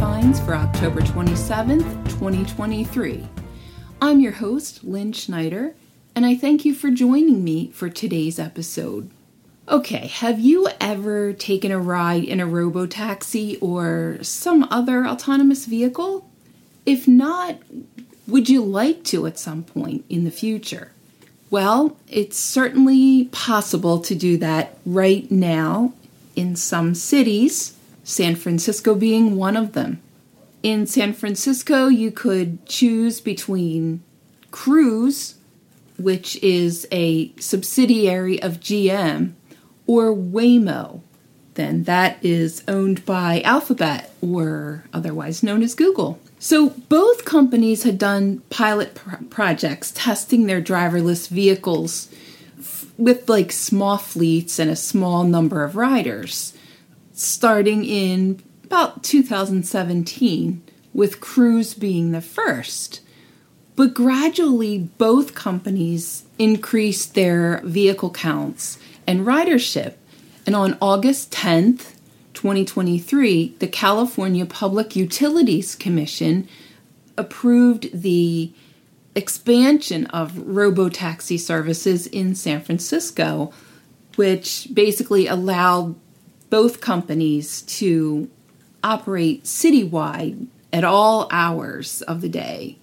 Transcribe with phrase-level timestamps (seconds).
[0.00, 3.26] Finds for October 27th, 2023.
[4.00, 5.74] I'm your host, Lynn Schneider,
[6.14, 9.10] and I thank you for joining me for today's episode.
[9.68, 15.66] Okay, have you ever taken a ride in a robo taxi or some other autonomous
[15.66, 16.30] vehicle?
[16.86, 17.58] If not,
[18.28, 20.92] would you like to at some point in the future?
[21.50, 25.94] Well, it's certainly possible to do that right now
[26.36, 27.74] in some cities,
[28.08, 30.00] San Francisco being one of them.
[30.62, 34.02] In San Francisco, you could choose between
[34.50, 35.34] Cruise,
[35.98, 39.34] which is a subsidiary of GM,
[39.86, 41.02] or Waymo.
[41.52, 46.18] Then that is owned by Alphabet, or otherwise known as Google.
[46.38, 52.08] So both companies had done pilot pr- projects testing their driverless vehicles
[52.58, 56.54] f- with like small fleets and a small number of riders,
[57.18, 60.62] starting in about 2017,
[60.94, 63.00] with Cruise being the first.
[63.74, 69.94] But gradually, both companies increased their vehicle counts and ridership.
[70.46, 71.94] And on August 10th,
[72.34, 76.48] 2023, the California Public Utilities Commission
[77.16, 78.52] approved the
[79.16, 83.52] expansion of robotaxi services in San Francisco,
[84.14, 85.96] which basically allowed
[86.50, 88.28] both companies to
[88.82, 92.78] operate citywide at all hours of the day.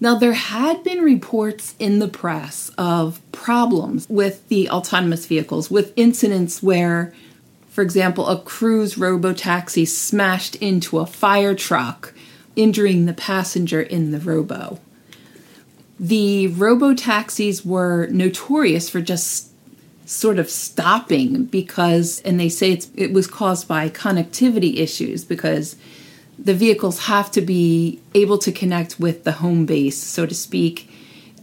[0.00, 5.92] Now, there had been reports in the press of problems with the autonomous vehicles, with
[5.96, 7.12] incidents where
[7.70, 12.12] for example, a cruise robotaxi smashed into a fire truck,
[12.56, 14.80] injuring the passenger in the robo.
[15.98, 19.49] The robotaxis were notorious for just
[20.10, 25.76] sort of stopping because, and they say it was caused by connectivity issues because
[26.36, 30.90] the vehicles have to be able to connect with the home base, so to speak.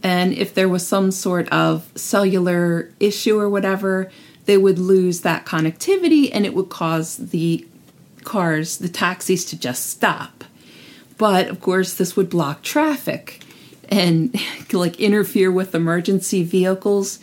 [0.02, 4.10] And if there was some sort of cellular issue or whatever,
[4.44, 7.66] they would lose that connectivity and it would cause the
[8.24, 10.44] cars, the taxis, to just stop.
[11.16, 13.42] But of course, this would block traffic
[13.88, 14.38] and
[14.74, 17.18] like interfere with emergency vehicles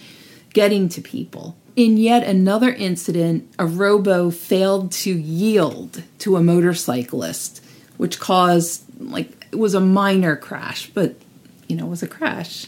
[0.56, 1.56] getting to people.
[1.76, 7.62] In yet another incident, a robo failed to yield to a motorcyclist,
[7.98, 11.16] which caused like it was a minor crash, but
[11.68, 12.68] you know, it was a crash.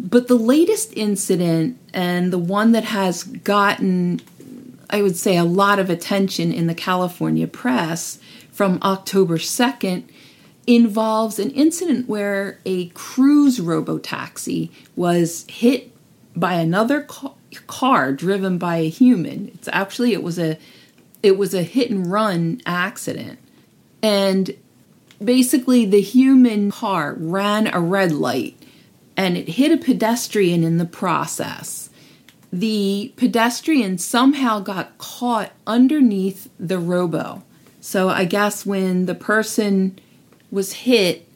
[0.00, 4.20] But the latest incident, and the one that has gotten,
[4.90, 8.18] I would say, a lot of attention in the California press
[8.50, 10.02] from October 2nd,
[10.66, 15.91] involves an incident where a cruise robotaxi was hit
[16.34, 17.34] by another ca-
[17.66, 19.48] car driven by a human.
[19.54, 20.58] It's actually it was a
[21.22, 23.38] it was a hit and run accident.
[24.02, 24.56] And
[25.22, 28.56] basically the human car ran a red light
[29.16, 31.90] and it hit a pedestrian in the process.
[32.52, 37.42] The pedestrian somehow got caught underneath the robo.
[37.80, 39.98] So I guess when the person
[40.50, 41.28] was hit,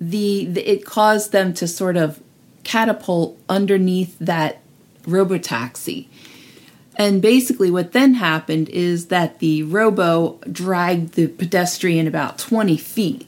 [0.00, 2.22] the, the it caused them to sort of
[2.68, 4.60] catapult underneath that
[5.04, 6.06] robotaxi.
[6.96, 13.26] And basically, what then happened is that the robo dragged the pedestrian about 20 feet,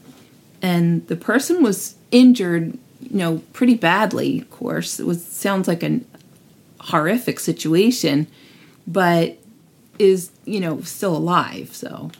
[0.61, 4.99] and the person was injured you know, pretty badly, of course.
[4.99, 6.01] It was sounds like a
[6.79, 8.27] horrific situation,
[8.85, 9.39] but
[9.97, 12.11] is, you know, still alive, so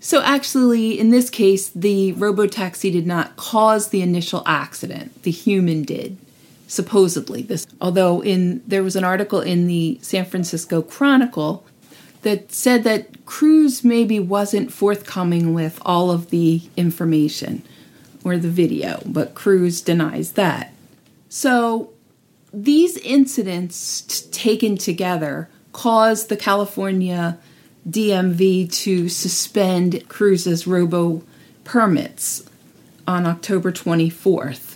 [0.00, 5.22] so actually in this case the robotaxi did not cause the initial accident.
[5.22, 6.16] The human did
[6.72, 11.66] supposedly this although in there was an article in the San Francisco Chronicle
[12.22, 17.62] that said that Cruise maybe wasn't forthcoming with all of the information
[18.24, 20.72] or the video, but Cruise denies that.
[21.28, 21.90] So
[22.52, 27.38] these incidents t- taken together caused the California
[27.88, 31.24] DMV to suspend Cruise's robo
[31.64, 32.48] permits
[33.06, 34.71] on October 24th.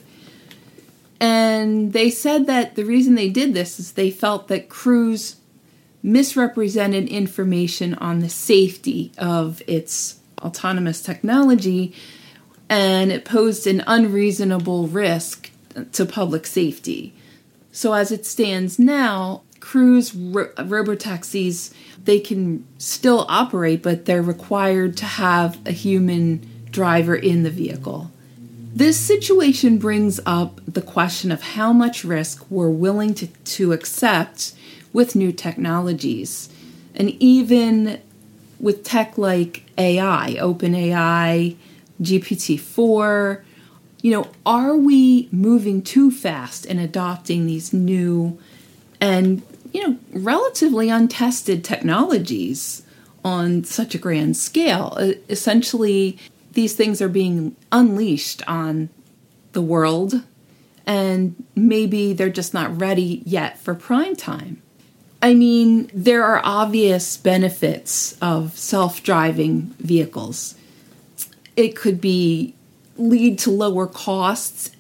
[1.21, 5.37] And they said that the reason they did this is they felt that Cruise
[6.03, 11.95] misrepresented information on the safety of its autonomous technology
[12.69, 15.51] and it posed an unreasonable risk
[15.93, 17.15] to public safety.
[17.73, 21.73] So as it stands now, cruise ro- robotaxis
[22.05, 28.13] they can still operate, but they're required to have a human driver in the vehicle.
[28.77, 34.53] This situation brings up the question of how much risk we're willing to, to accept
[34.93, 36.51] with new technologies.
[36.95, 38.03] And even
[38.61, 41.57] with tech like AI, OpenAI,
[42.03, 43.43] GPT 4,
[44.03, 48.39] you know, are we moving too fast in adopting these new
[49.01, 49.41] and,
[49.73, 52.83] you know, relatively untested technologies
[53.25, 54.99] on such a grand scale?
[55.31, 56.19] Essentially,
[56.57, 58.89] these things are being unleashed on
[59.53, 60.23] the world,
[60.87, 64.63] and maybe they're just not ready yet for prime time.
[65.21, 70.55] I mean, there are obvious benefits of self driving vehicles.
[71.57, 72.55] It could be
[72.97, 74.71] lead to lower costs.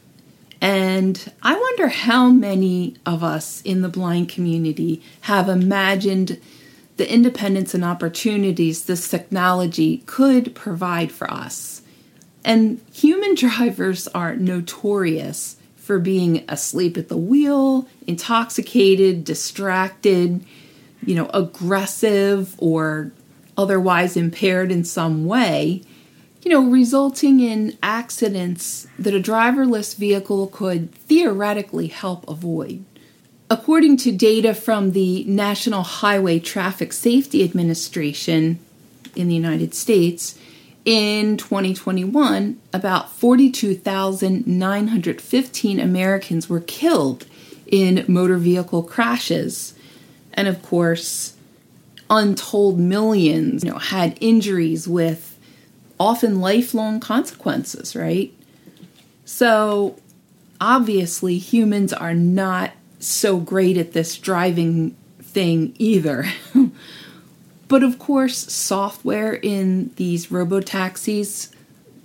[0.63, 6.41] And I wonder how many of us in the blind community have imagined
[6.97, 11.83] the independence and opportunities this technology could provide for us.
[12.45, 20.45] And human drivers are notorious for being asleep at the wheel, intoxicated, distracted,
[21.05, 23.13] you know, aggressive, or
[23.57, 25.83] otherwise impaired in some way
[26.47, 32.85] you know, resulting in accidents that a driverless vehicle could theoretically help avoid.
[33.49, 38.59] According to data from the National Highway Traffic Safety Administration
[39.15, 40.37] in the United States,
[40.85, 47.27] in 2021, about 42,915 Americans were killed
[47.67, 49.75] in motor vehicle crashes.
[50.33, 51.35] And of course,
[52.09, 55.37] untold millions you know, had injuries with
[55.99, 58.33] often lifelong consequences, right?
[59.25, 59.99] So,
[60.61, 66.27] obviously, humans are not so great at this driving thing either.
[67.69, 71.51] but of course, software in these robo taxis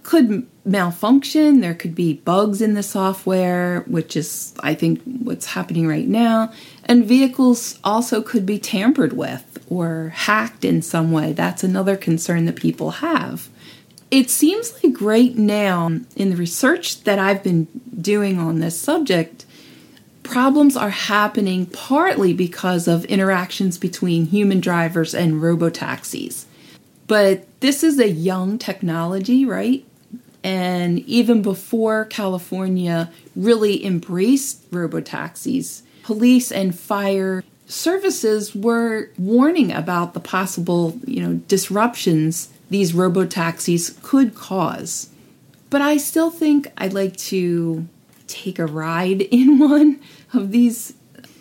[0.03, 1.61] could malfunction.
[1.61, 6.51] There could be bugs in the software, which is, I think, what's happening right now.
[6.85, 11.33] And vehicles also could be tampered with or hacked in some way.
[11.33, 13.49] That's another concern that people have.
[14.09, 15.87] It seems like right now,
[16.17, 17.67] in the research that I've been
[18.01, 19.45] doing on this subject,
[20.31, 26.45] problems are happening partly because of interactions between human drivers and robotaxis.
[27.07, 29.85] But this is a young technology, right?
[30.41, 40.21] And even before California really embraced robotaxis, police and fire services were warning about the
[40.21, 45.09] possible, you know, disruptions these robo taxis could cause.
[45.69, 47.85] But I still think I'd like to
[48.27, 49.99] take a ride in one
[50.33, 50.93] of these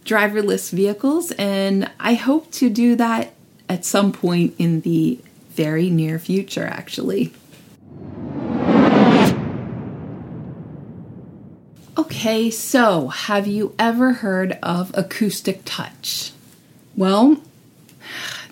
[0.05, 3.33] driverless vehicles, and I hope to do that
[3.69, 5.21] at some point in the
[5.51, 7.33] very near future, actually.
[11.97, 16.33] Okay, so have you ever heard of acoustic touch?
[16.97, 17.41] Well,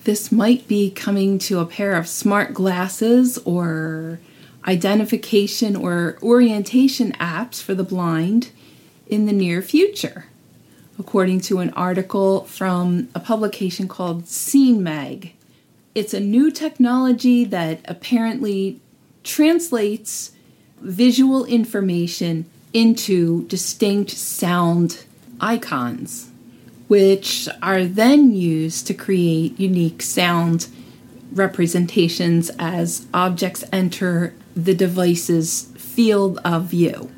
[0.05, 4.21] this might be coming to a pair of smart glasses or
[4.67, 8.51] identification or orientation apps for the blind
[9.07, 10.27] in the near future,
[10.99, 15.33] according to an article from a publication called Scene Mag.
[15.95, 18.81] It's a new technology that apparently
[19.25, 20.33] translates
[20.81, 25.05] visual information into distinct sound
[25.41, 26.31] icons
[26.89, 30.67] which are then used to create unique sound
[31.33, 37.11] representations as objects enter the device's field of view.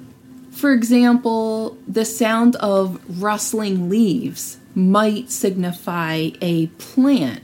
[0.60, 7.42] For example, the sound of rustling leaves might signify a plant,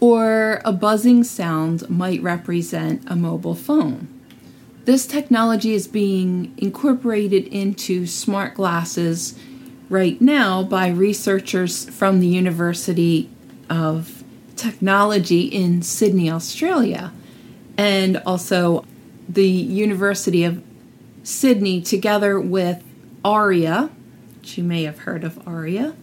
[0.00, 4.08] or a buzzing sound might represent a mobile phone.
[4.86, 9.38] This technology is being incorporated into smart glasses
[9.88, 13.30] right now by researchers from the University
[13.70, 14.24] of
[14.56, 17.12] Technology in Sydney, Australia,
[17.76, 18.84] and also
[19.28, 20.60] the University of
[21.22, 22.82] Sydney, together with
[23.24, 23.90] ARIA,
[24.36, 25.94] which you may have heard of ARIA,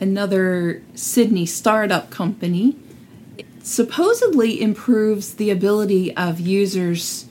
[0.00, 2.76] another Sydney startup company.
[3.62, 7.26] Supposedly improves the ability of users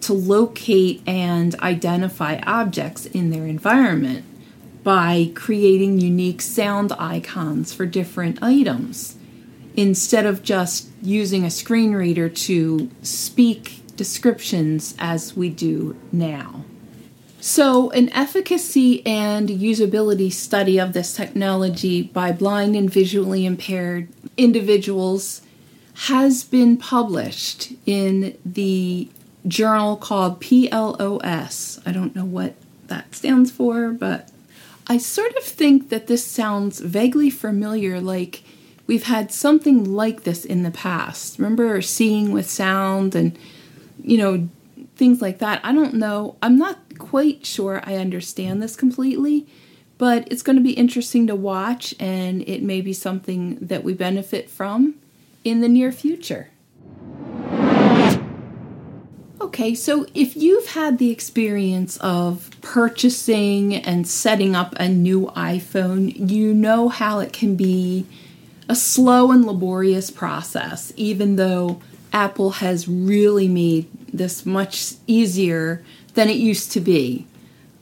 [0.00, 4.24] to locate and identify objects in their environment
[4.82, 9.16] by creating unique sound icons for different items
[9.76, 16.64] instead of just using a screen reader to speak descriptions as we do now.
[17.40, 25.42] So, an efficacy and usability study of this technology by blind and visually impaired individuals
[25.94, 29.08] has been published in the
[29.46, 31.80] journal called PLOS.
[31.86, 32.54] I don't know what
[32.88, 34.30] that stands for, but
[34.86, 38.42] I sort of think that this sounds vaguely familiar, like
[38.86, 41.38] we've had something like this in the past.
[41.38, 43.38] Remember seeing with sound and,
[44.02, 44.48] you know,
[44.96, 45.60] things like that.
[45.64, 46.36] I don't know.
[46.42, 49.46] I'm not quite sure I understand this completely,
[49.98, 53.94] but it's going to be interesting to watch and it may be something that we
[53.94, 54.96] benefit from
[55.44, 56.50] in the near future.
[59.40, 66.30] Okay, so if you've had the experience of purchasing and setting up a new iPhone,
[66.30, 68.06] you know how it can be
[68.68, 71.80] a slow and laborious process, even though
[72.12, 75.84] Apple has really made this much easier
[76.16, 77.26] than it used to be.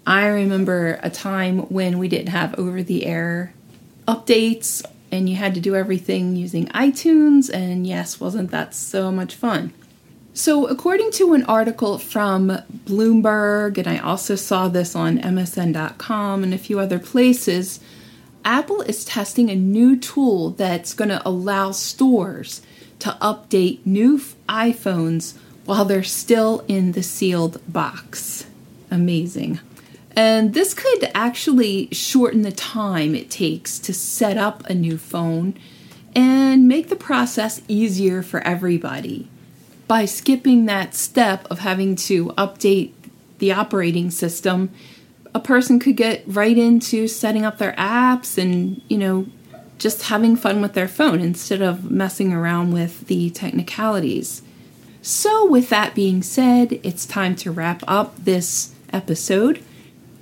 [0.06, 3.54] I remember a time when we didn't have over the air
[4.06, 9.36] updates and you had to do everything using iTunes, and yes, wasn't that so much
[9.36, 9.72] fun?
[10.32, 12.48] So, according to an article from
[12.84, 17.78] Bloomberg, and I also saw this on MSN.com and a few other places,
[18.44, 22.60] Apple is testing a new tool that's going to allow stores
[22.98, 28.46] to update new iPhones while they're still in the sealed box.
[28.90, 29.60] Amazing.
[30.16, 35.54] And this could actually shorten the time it takes to set up a new phone
[36.14, 39.28] and make the process easier for everybody
[39.86, 42.92] by skipping that step of having to update
[43.38, 44.70] the operating system,
[45.34, 49.26] a person could get right into setting up their apps and, you know,
[49.78, 54.42] just having fun with their phone instead of messing around with the technicalities.
[55.06, 59.62] So, with that being said, it's time to wrap up this episode.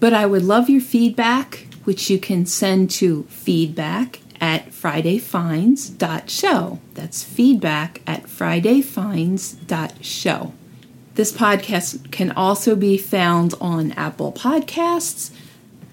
[0.00, 6.80] But I would love your feedback, which you can send to feedback at fridayfinds.show.
[6.94, 10.52] That's feedback at fridayfinds.show.
[11.14, 15.30] This podcast can also be found on Apple Podcasts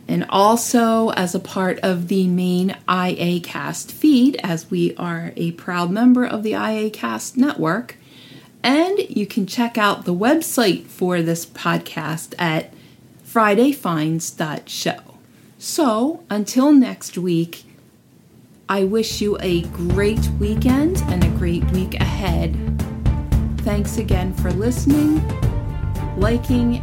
[0.07, 5.91] and also as a part of the main IACast feed, as we are a proud
[5.91, 7.98] member of the IACast network.
[8.63, 12.73] And you can check out the website for this podcast at
[13.25, 15.17] fridayfinds.show.
[15.57, 17.63] So until next week,
[18.67, 22.55] I wish you a great weekend and a great week ahead.
[23.59, 25.21] Thanks again for listening,
[26.17, 26.75] liking,